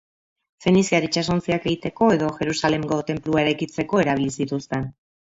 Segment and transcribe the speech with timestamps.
[0.65, 4.89] Feniziar itsasontziak egiteko edo Jerusalemgo tenplua eraikitzeko erabili zituzten.